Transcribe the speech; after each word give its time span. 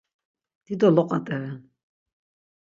Dido 0.65 0.87
loqat̆eren. 0.95 1.59